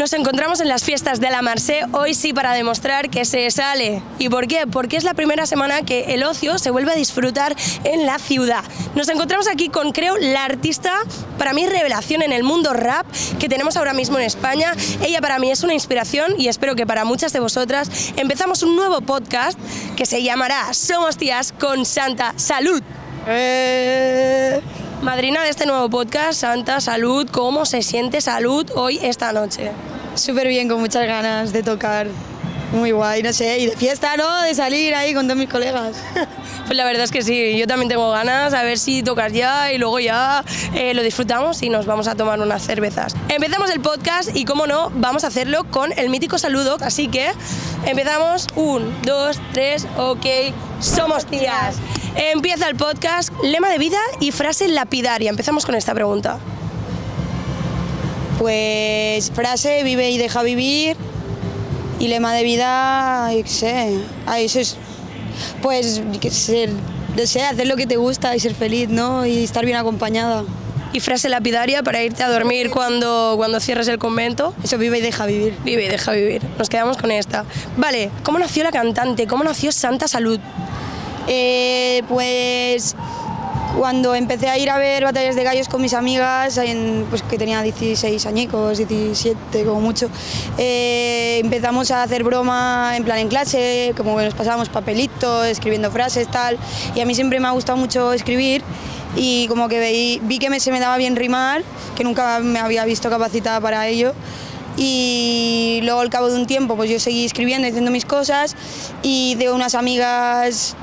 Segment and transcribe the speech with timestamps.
[0.00, 4.02] Nos encontramos en las fiestas de la Marse, hoy sí para demostrar que se sale.
[4.18, 4.66] ¿Y por qué?
[4.66, 7.54] Porque es la primera semana que el ocio se vuelve a disfrutar
[7.84, 8.64] en la ciudad.
[8.94, 10.94] Nos encontramos aquí con, creo, la artista,
[11.36, 13.04] para mí, revelación en el mundo rap
[13.38, 14.72] que tenemos ahora mismo en España.
[15.02, 18.76] Ella para mí es una inspiración y espero que para muchas de vosotras empezamos un
[18.76, 19.58] nuevo podcast
[19.98, 22.82] que se llamará Somos Tías con Santa Salud.
[23.28, 24.62] Eh,
[25.02, 29.72] Madrina de este nuevo podcast, Santa Salud, ¿cómo se siente salud hoy esta noche?
[30.14, 32.08] Súper bien, con muchas ganas de tocar.
[32.72, 34.42] Muy guay, no sé, y de fiesta, ¿no?
[34.42, 35.96] De salir ahí con todos mis colegas.
[36.66, 39.72] Pues la verdad es que sí, yo también tengo ganas, a ver si tocas ya
[39.72, 43.16] y luego ya eh, lo disfrutamos y nos vamos a tomar unas cervezas.
[43.28, 47.32] Empezamos el podcast y como no, vamos a hacerlo con el mítico saludo, así que
[47.86, 50.26] empezamos, un, dos, tres, ok,
[50.78, 51.74] somos tías.
[52.14, 55.30] Empieza el podcast, lema de vida y frase lapidaria.
[55.30, 56.38] Empezamos con esta pregunta.
[58.40, 60.96] Pues frase, vive y deja vivir.
[61.98, 63.98] Y lema de vida, yo qué sé.
[64.24, 64.78] Ay, eso es.
[65.60, 66.70] Pues, que ser,
[67.26, 69.26] sé, hacer lo que te gusta y ser feliz, ¿no?
[69.26, 70.44] Y estar bien acompañada.
[70.94, 74.54] Y frase lapidaria para irte a dormir cuando, cuando cierres el convento.
[74.64, 75.54] Eso vive y deja vivir.
[75.62, 76.40] Vive y deja vivir.
[76.58, 77.44] Nos quedamos con esta.
[77.76, 79.26] Vale, ¿cómo nació la cantante?
[79.26, 80.40] ¿Cómo nació Santa Salud?
[81.28, 82.96] Eh, pues
[83.76, 86.60] cuando empecé a ir a ver batallas de gallos con mis amigas,
[87.08, 90.08] pues que tenía 16 añicos, 17 como mucho,
[90.58, 95.90] eh, empezamos a hacer broma en plan en clase, como que nos pasábamos papelitos, escribiendo
[95.90, 96.58] frases, tal,
[96.94, 98.62] y a mí siempre me ha gustado mucho escribir
[99.16, 101.62] y como que vi, que me, se me daba bien rimar,
[101.96, 104.14] que nunca me había visto capacitada para ello.
[104.76, 108.54] Y luego al cabo de un tiempo pues yo seguí escribiendo, haciendo mis cosas
[109.02, 110.76] y de unas amigas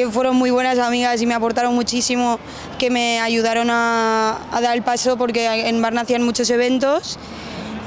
[0.00, 2.38] que fueron muy buenas amigas y me aportaron muchísimo,
[2.78, 7.18] que me ayudaron a, a dar el paso porque en Barna hacían muchos eventos,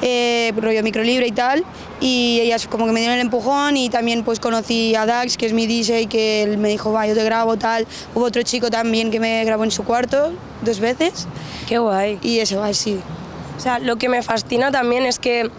[0.04, 1.66] eh, rollo microlibre y tal,
[2.00, 5.48] y ellas como que me dieron el empujón y también pues conocí a Dax, que
[5.48, 7.88] es mi DJ, que él me dijo, va, yo te grabo, tal.
[8.14, 11.28] Hubo otro chico también que me grabó en su cuarto dos veces
[11.68, 12.20] Qué guay.
[12.22, 13.00] y eso, así.
[13.58, 15.50] O sea, lo que me fascina también es que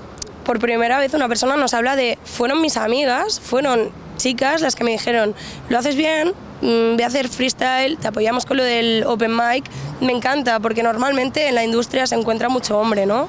[0.44, 4.84] por primera vez una persona nos habla de, fueron mis amigas, fueron chicas las que
[4.84, 5.34] me dijeron,
[5.68, 6.32] lo haces bien,
[6.62, 9.64] mm, ve a hacer freestyle, te apoyamos con lo del open mic.
[10.00, 13.28] Me encanta porque normalmente en la industria se encuentra mucho hombre, ¿no?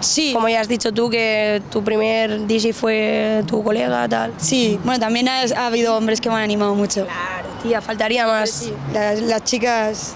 [0.00, 4.32] Sí, Como ya has dicho tú que tu primer DJ fue tu colega, tal.
[4.38, 7.04] sí, bueno, también ha, ha habido hombres que me han animado mucho.
[7.04, 8.48] Claro, tía, faltaría más.
[8.48, 10.14] Sí, las, las chicas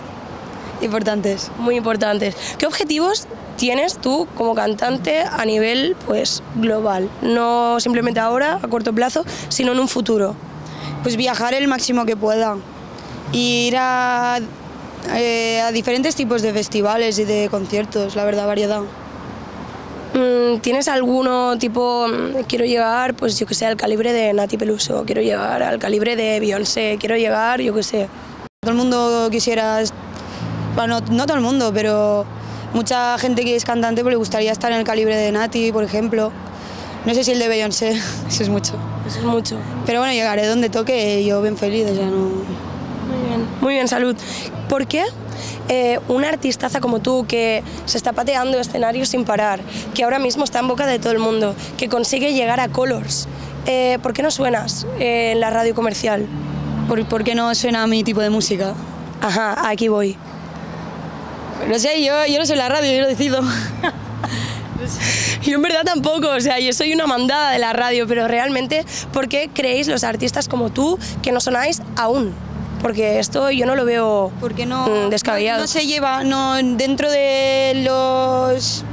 [0.80, 1.50] importantes.
[1.58, 2.34] muy importantes.
[2.58, 3.26] ¿Qué objetivos
[3.56, 7.08] tienes tú como cantante a nivel pues global?
[7.22, 10.34] No simplemente ahora, a corto plazo, sino en un futuro.
[11.02, 12.56] Pues viajar el máximo que pueda.
[13.32, 14.38] Ir a,
[15.14, 18.82] eh, a diferentes tipos de festivales y de conciertos, la verdad, variedad.
[20.14, 24.56] Mm, ¿Tienes alguno tipo, mm, quiero llegar, pues yo que sé, al calibre de Nati
[24.56, 28.08] Peluso, quiero llegar al calibre de Beyoncé, quiero llegar, yo que sé.
[28.62, 29.82] Todo el mundo quisiera,
[30.76, 32.24] bueno, no, no todo el mundo, pero
[32.74, 35.84] mucha gente que es cantante pues le gustaría estar en el calibre de Nati, por
[35.84, 36.32] ejemplo.
[37.06, 37.90] No sé si el de Beyoncé,
[38.28, 38.74] eso es mucho.
[39.06, 39.56] Eso es mucho.
[39.86, 42.18] Pero bueno, llegaré donde toque y yo bien feliz, o sea, no...
[43.04, 44.16] Muy bien, muy bien, salud.
[44.68, 45.04] ¿Por qué
[45.68, 49.60] eh, una artistaza como tú que se está pateando escenarios sin parar,
[49.94, 53.28] que ahora mismo está en boca de todo el mundo, que consigue llegar a Colors,
[53.66, 56.26] eh, ¿por qué no suenas eh, en la radio comercial?
[56.88, 58.74] ¿Por, por qué no suena a mi tipo de música?
[59.22, 60.18] Ajá, aquí voy.
[61.68, 63.40] No sé, yo, yo no soy la radio, yo lo decido.
[65.42, 68.84] Yo en verdad tampoco, o sea, yo soy una mandada de la radio, pero realmente,
[69.12, 72.34] ¿por qué creéis los artistas como tú que no sonáis aún?
[72.82, 75.58] Porque esto yo no lo veo Porque no, mm, descabellado.
[75.58, 78.84] no, no se lleva, no, dentro de los...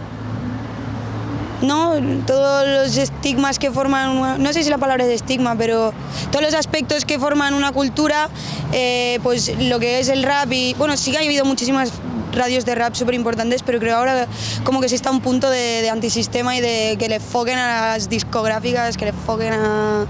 [1.61, 1.93] No,
[2.25, 5.93] todos los estigmas que forman, una- no sé si la palabra es estigma, pero
[6.31, 8.29] todos los aspectos que forman una cultura,
[8.71, 11.91] eh, pues lo que es el rap y, bueno, sí que ha habido muchísimas
[12.31, 14.27] radios de rap súper importantes, pero creo ahora
[14.63, 17.93] como que se está un punto de, de antisistema y de que le foquen a
[17.93, 20.05] las discográficas, que le foquen a,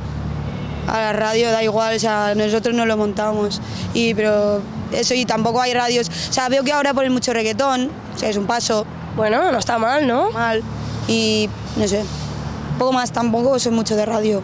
[0.87, 3.61] a la radio, da igual, o sea, nosotros no lo montamos.
[3.93, 6.09] Y, pero eso, y tampoco hay radios.
[6.09, 8.85] O sea, veo que ahora ponen mucho reggaetón, o sea, es un paso
[9.15, 10.31] Bueno, no está mal, ¿no?
[10.31, 10.63] mal.
[11.07, 12.03] Y no sé,
[12.77, 14.41] poco más, tampoco soy mucho de radio.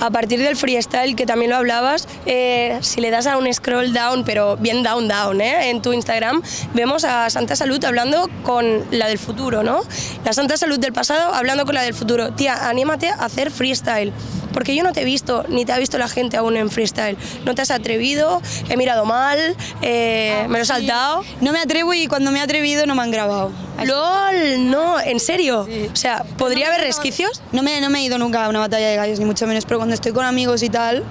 [0.00, 3.92] A partir del freestyle, que también lo hablabas, eh, si le das a un scroll
[3.92, 5.70] down, pero bien down, down, ¿eh?
[5.70, 6.42] en tu Instagram,
[6.74, 9.80] vemos a Santa Salud hablando con la del futuro, ¿no?
[10.24, 12.32] La Santa Salud del pasado hablando con la del futuro.
[12.32, 14.12] Tía, anímate a hacer freestyle.
[14.52, 17.18] porque yo no te he visto, ni te ha visto la gente aún en freestyle.
[17.44, 18.40] No te has atrevido,
[18.70, 19.38] he mirado mal,
[19.82, 21.24] eh, me lo he saltado.
[21.42, 23.65] No me atrevo y cuando me he atrevido no me han grabado.
[23.84, 25.66] LOL, no, ¿en serio?
[25.68, 25.88] Sí.
[25.92, 27.42] O sea, ¿podría haber resquicios?
[27.52, 29.64] No me, no me he ido nunca a una batalla de gallos, ni mucho menos,
[29.66, 31.04] pero cuando estoy con amigos y tal,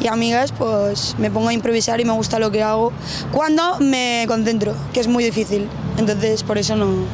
[0.00, 2.92] y amigas, pues me pongo a improvisar y me gusta lo que hago.
[3.30, 5.68] Cuando me concentro, que es muy difícil.
[5.98, 7.04] Entonces, por eso no.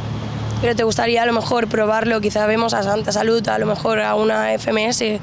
[0.61, 4.01] Pero te gustaría a lo mejor probarlo, quizá vemos a Santa Salud, a lo mejor
[4.01, 5.21] a una FMS.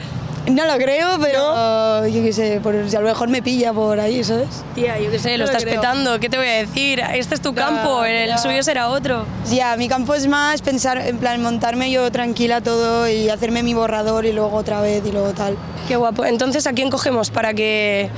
[0.51, 3.99] No lo creo, pero yo qué sé, por, si a lo mejor me pilla por
[3.99, 4.63] ahí, ¿sabes?
[4.75, 5.81] Tía, yo qué sé, lo No lo estás creo.
[5.81, 7.01] petando, ¿qué te voy a decir?
[7.13, 9.25] Este es tu campo, el suyo será otro.
[9.49, 13.73] Ya, mi campo es más pensar, en plan, montarme yo tranquila todo y hacerme mi
[13.73, 15.57] borrador y luego otra vez y luego tal.
[15.87, 16.25] Qué guapo.
[16.25, 18.09] Entonces, ¿a quién cogemos para que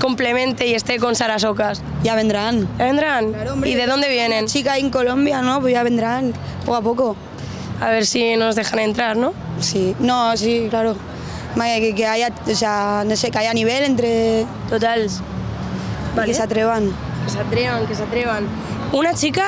[0.00, 1.82] complemente y esté con Sara Socas?
[2.02, 2.68] Ya vendrán.
[2.78, 3.32] ¿Ya vendrán?
[3.32, 3.70] Claro, hombre.
[3.70, 4.46] ¿Y de dónde vienen?
[4.46, 5.60] Chica en Colombia, ¿no?
[5.62, 6.34] Pues ya vendrán,
[6.66, 7.16] poco a poco.
[7.80, 9.32] A ver si nos dejan entrar, ¿no?
[9.60, 10.94] Sí, no, sí, claro.
[11.54, 14.46] Que, que haya, o sea, no sé, que haya nivel entre...
[14.68, 15.08] Total.
[16.24, 16.90] que se atrevan.
[17.24, 18.46] Que se atrevan, que se atrevan.
[18.92, 19.46] Una chica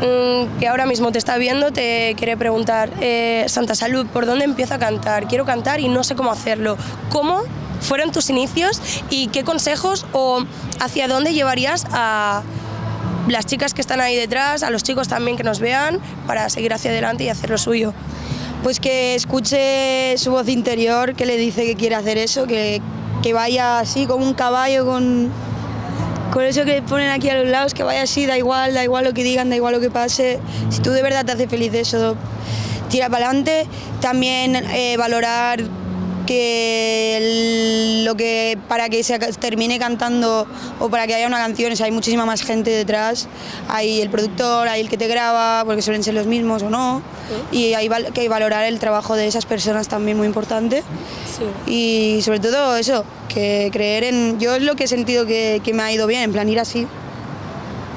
[0.00, 4.44] mm, que ahora mismo te está viendo te quiere preguntar, eh, Santa Salud, ¿por dónde
[4.44, 5.28] empiezo a cantar?
[5.28, 6.76] Quiero cantar y no sé cómo hacerlo.
[7.10, 7.42] ¿Cómo
[7.80, 8.80] fueron tus inicios
[9.10, 10.44] y qué consejos o
[10.80, 12.42] hacia dónde llevarías a
[13.28, 16.72] las chicas que están ahí detrás, a los chicos también que nos vean, para seguir
[16.72, 17.92] hacia adelante y hacer lo suyo?
[18.66, 22.82] Pues que escuche su voz interior que le dice que quiere hacer eso, que,
[23.22, 25.30] que vaya así como un caballo con,
[26.32, 29.04] con eso que ponen aquí a los lados, que vaya así, da igual, da igual
[29.04, 30.40] lo que digan, da igual lo que pase.
[30.70, 32.16] Si tú de verdad te hace feliz eso,
[32.88, 33.68] tira para adelante.
[34.00, 35.62] También eh, valorar
[36.26, 40.46] que el- lo que para que se termine cantando
[40.80, 43.28] o para que haya una canción, o sea, hay muchísima más gente detrás.
[43.68, 47.02] Hay el productor, hay el que te graba, porque suelen ser los mismos o no.
[47.52, 50.82] Y hay val- que valorar el trabajo de esas personas también muy importante.
[51.66, 54.38] Y sobre todo eso, que creer en...
[54.38, 56.60] Yo es lo que he sentido que, que me ha ido bien, en plan ir
[56.60, 56.86] así.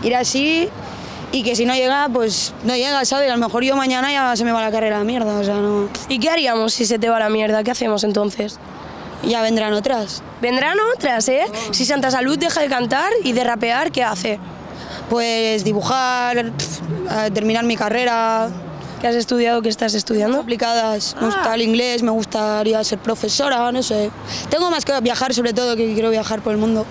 [0.03, 0.69] Ir así
[1.31, 3.29] y que si no llega, pues no llega, ¿sabes?
[3.31, 5.43] A lo mejor yo mañana ya se me va la carrera a la mierda, o
[5.43, 5.89] sea, no...
[6.07, 7.63] ¿Y qué haríamos si se te va la mierda?
[7.63, 8.57] ¿Qué hacemos entonces?
[9.23, 10.23] Ya vendrán otras.
[10.41, 11.45] Vendrán otras, ¿eh?
[11.71, 14.39] Si Santa Salud deja de cantar y de rapear, ¿qué hace?
[15.09, 16.81] Pues dibujar, pf,
[17.27, 18.49] eh, terminar mi carrera,
[19.01, 19.61] ¿Qué has estudiado?
[19.61, 20.39] ¿Qué estás estudiando?
[20.41, 21.15] aplicadas.
[21.21, 21.25] Me Ah.
[21.27, 24.11] gusta el inglés, me gustaría ser profesora, no sé.
[24.49, 26.85] Tengo más que viajar, sobre todo, que quiero viajar por el mundo.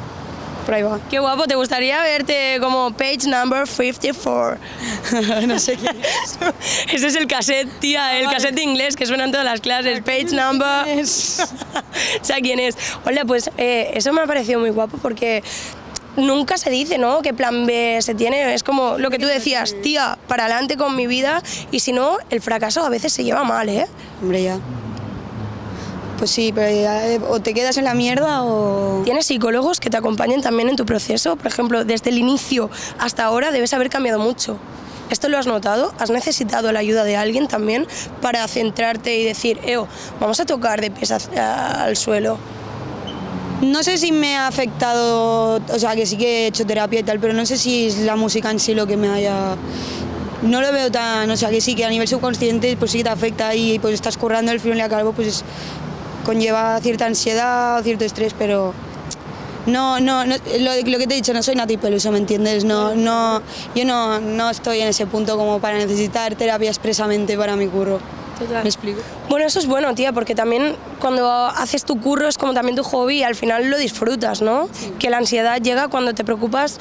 [0.69, 1.01] Por ahí va.
[1.09, 4.59] Qué guapo, ¿te gustaría verte como page number 54?
[5.47, 5.97] no sé quién
[6.93, 10.03] Ese es el cassette, tía, el cassette de inglés que suena en todas las clases.
[10.03, 10.87] Page number.
[10.87, 11.41] es.
[12.21, 12.77] o sea, quién es.
[13.07, 15.43] Hola, pues eh, eso me ha parecido muy guapo porque
[16.19, 17.23] nunca se dice, ¿no?
[17.23, 18.53] ¿Qué plan B se tiene?
[18.53, 22.19] Es como lo que tú decías, tía, para adelante con mi vida y si no,
[22.29, 23.87] el fracaso a veces se lleva mal, ¿eh?
[24.21, 24.61] Hombre, ya.
[26.19, 29.03] Pues sí, pero ya, eh, o te quedas en la mierda o...
[29.05, 31.37] ¿Tienes psicólogos que te acompañen también en tu proceso?
[31.37, 34.59] Por ejemplo, desde el inicio hasta ahora debes haber cambiado mucho.
[35.11, 35.95] ¿Esto lo has notado?
[35.99, 37.87] ¿Has necesitado la ayuda de alguien también
[38.21, 39.87] para centrarte y decir, Eo,
[40.21, 42.37] vamos a tocar de pies al suelo?
[43.63, 47.03] No sé si me ha afectado, o sea, que sí que he hecho terapia y
[47.05, 49.57] tal, pero no sé si es la música en sí lo que me haya...
[50.43, 53.05] No lo veo tan, o sea, que sí, que a nivel subconsciente pues sí que
[53.05, 55.45] te afecta y pues estás currando el frío en la calvo, pues
[56.29, 58.75] conlleva cierta ansiedad, cierto estrés, pero
[59.65, 62.65] no, no, no lo, lo que te he dicho, no soy Nati Peluso, ¿me entiendes?
[62.65, 63.41] No, no,
[63.75, 67.99] yo no, no estoy en ese punto como para necesitar terapia expresamente para mi curro.
[68.39, 68.63] Total.
[68.63, 69.01] ¿Me explico?
[69.31, 72.83] Bueno, eso es bueno, tía, porque también cuando haces tu curro es como también tu
[72.85, 74.69] hobby y al final lo disfrutas, ¿no?
[74.99, 76.79] Que la ansiedad llega cuando te preocupas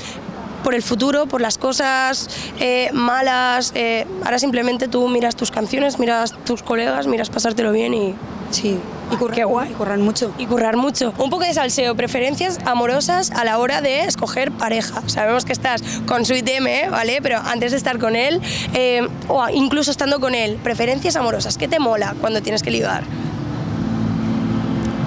[0.62, 3.72] por el futuro, por las cosas eh, malas.
[3.75, 8.13] eh, ahora simplemente tú miras tus canciones, miras tus colegas, miras pasártelo bien y,
[8.51, 8.77] Sí,
[9.12, 9.70] y curran, Qué guay.
[9.72, 10.34] y mucho.
[10.38, 11.14] y currar mucho.
[11.18, 15.02] Un poco de salseo, preferencias amorosas a la hora de escoger pareja.
[15.08, 17.20] Sabemos que estás con Sweet M, ¿vale?
[17.22, 18.42] Pero antes de estar con él,
[18.74, 21.58] eh, o incluso estando con él, preferencias amorosas.
[21.58, 23.04] ¿Qué te mola cuando tienes que ligar?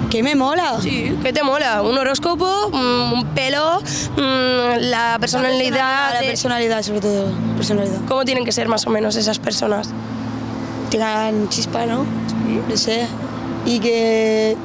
[0.09, 0.77] ¿Qué me mola?
[0.81, 1.81] Sí, ¿qué te mola?
[1.83, 2.67] ¿Un horóscopo?
[2.73, 3.79] ¿Un pelo?
[4.17, 6.13] mm, ¿La personalidad?
[6.15, 7.31] La de- personalidad, sobre todo.
[7.55, 8.01] Personalidad.
[8.09, 9.89] ¿Cómo tienen que ser más o menos esas personas?
[10.89, 12.05] Tengan chispa, ¿no?
[12.67, 13.07] No sé.
[13.65, 14.55] Y que.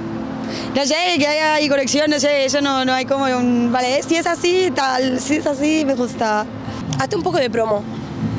[0.74, 3.70] No sé, que haya ahí conexión, no sé, eso no, no hay como un.
[3.72, 6.46] Vale, si es así, tal, si es así, me gusta.
[6.98, 7.82] Hazte un poco de promo.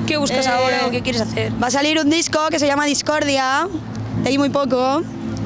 [0.06, 1.52] ¿Qué buscas Eh, ahora o qué quieres hacer?
[1.62, 3.68] Va a salir un disco que se llama Discordia,
[4.24, 5.02] de ahí muy poco,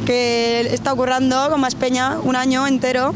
[0.06, 3.13] que está ocurriendo con más peña, un año entero.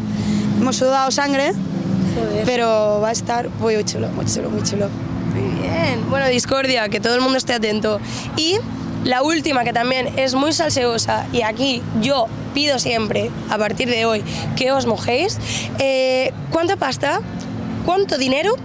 [0.59, 2.45] Hemos sudado sangre, Joder.
[2.45, 4.89] pero va a estar muy chulo, muy chulo, muy chulo.
[5.33, 6.09] Muy bien.
[6.09, 7.99] Bueno, discordia, que todo el mundo esté atento.
[8.37, 8.57] Y
[9.03, 14.05] la última que también es muy salseosa y aquí yo pido siempre, a partir de
[14.05, 14.23] hoy,
[14.55, 15.37] que os mojéis.
[15.79, 17.19] Eh, ¿Cuánta pasta,
[17.85, 18.55] cuánto dinero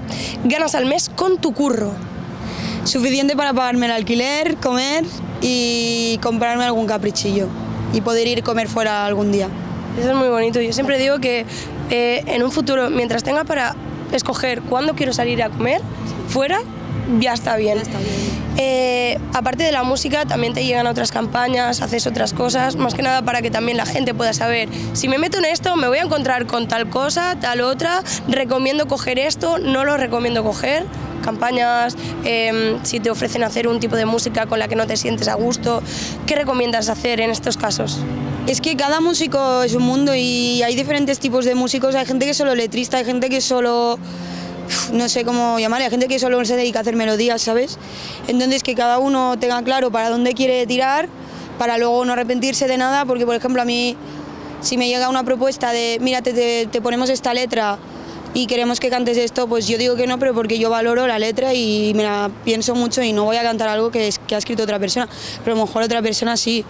[0.44, 1.92] ganas al mes con tu curro?
[2.84, 5.04] Suficiente para pagarme el alquiler, comer
[5.42, 7.48] y comprarme algún caprichillo
[7.92, 9.48] y poder ir a comer fuera algún día.
[9.98, 10.60] Eso es muy bonito.
[10.60, 11.44] Yo siempre digo que
[11.90, 13.74] eh, en un futuro, mientras tenga para
[14.12, 15.80] escoger cuándo quiero salir a comer
[16.28, 16.60] fuera,
[17.18, 17.76] ya está bien.
[17.76, 18.29] Ya está bien.
[18.62, 23.00] Eh, aparte de la música, también te llegan otras campañas, haces otras cosas, más que
[23.00, 25.96] nada para que también la gente pueda saber, si me meto en esto, me voy
[25.96, 30.84] a encontrar con tal cosa, tal otra, recomiendo coger esto, no lo recomiendo coger.
[31.22, 34.98] Campañas, eh, si te ofrecen hacer un tipo de música con la que no te
[34.98, 35.82] sientes a gusto,
[36.26, 37.98] ¿qué recomiendas hacer en estos casos?
[38.46, 41.94] Es que cada músico es un mundo y hay diferentes tipos de músicos.
[41.94, 43.98] Hay gente que es solo letrista, hay gente que solo
[44.92, 47.78] no sé cómo llamarle, hay gente que solo se dedica a hacer melodías, ¿sabes?
[48.28, 51.08] Entonces que cada uno tenga claro para dónde quiere tirar,
[51.58, 53.96] para luego no arrepentirse de nada, porque por ejemplo a mí,
[54.60, 57.78] si me llega una propuesta de, mira, te, te- te ponemos esta letra
[58.32, 61.18] y queremos que cantes esto, pues yo digo que no, pero porque yo valoro la
[61.18, 64.62] letra y me la pienso mucho y no voy a cantar algo que, ha escrito
[64.62, 65.08] otra persona,
[65.42, 66.64] pero a lo mejor otra persona sí.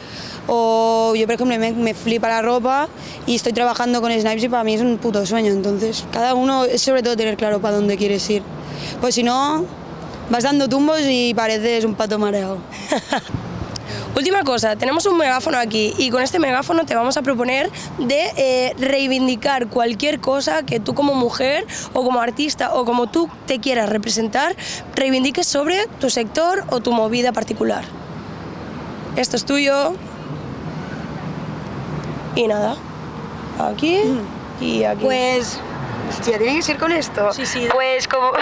[0.46, 2.88] O yo, por ejemplo, me, me flipa la ropa
[3.26, 5.52] y estoy trabajando con Snipes y para mí es un puto sueño.
[5.52, 8.42] Entonces, cada uno es sobre todo tener claro para dónde quieres ir.
[9.00, 9.64] Pues si no,
[10.30, 12.58] vas dando tumbos y pareces un pato mareado.
[14.16, 18.32] Última cosa, tenemos un megáfono aquí y con este megáfono te vamos a proponer de
[18.36, 23.60] eh, reivindicar cualquier cosa que tú como mujer o como artista o como tú te
[23.60, 24.56] quieras representar,
[24.94, 27.84] reivindiques sobre tu sector o tu movida particular.
[29.16, 29.94] Esto es tuyo.
[32.34, 32.76] Y nada.
[33.58, 34.00] Aquí
[34.60, 35.04] y aquí.
[35.04, 35.60] Pues,
[36.10, 37.32] hostia, tiene que ser con esto.
[37.32, 37.68] Sí, sí.
[37.72, 38.32] Pues como...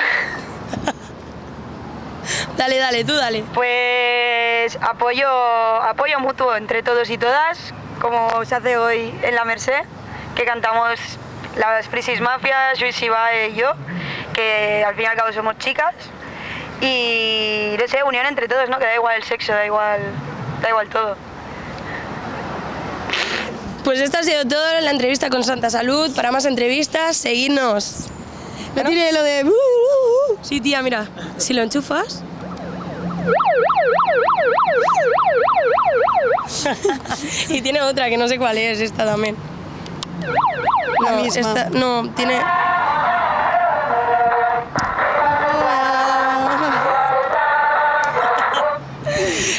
[2.58, 3.44] Dale, dale, tú dale.
[3.54, 9.84] Pues apoyo, apoyo mutuo entre todos y todas, como se hace hoy en la Merced,
[10.34, 10.98] que cantamos
[11.56, 13.74] las Frisis Mafias, Luis Ibae y yo,
[14.34, 15.94] que al fin y al cabo somos chicas.
[16.80, 18.80] Y no sé, unión entre todos, ¿no?
[18.80, 20.00] Que da igual el sexo, da igual,
[20.60, 21.16] da igual todo.
[23.84, 26.12] Pues esto ha sido todo en la entrevista con Santa Salud.
[26.16, 28.08] Para más entrevistas, seguidnos.
[28.74, 29.48] No tiene lo de...
[30.42, 32.24] Sí, tía, mira, si lo enchufas.
[37.48, 39.36] y tiene otra que no sé cuál es, esta también.
[41.04, 41.40] La No, misma.
[41.40, 42.38] esta- no, tiene.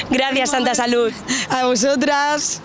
[0.10, 1.12] Gracias, Santa Salud.
[1.50, 2.62] A vosotras.